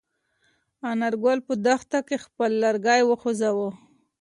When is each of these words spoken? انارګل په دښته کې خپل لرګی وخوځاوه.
انارګل 0.89 1.39
په 1.47 1.53
دښته 1.65 1.99
کې 2.07 2.17
خپل 2.25 2.51
لرګی 2.63 3.01
وخوځاوه. 3.05 3.69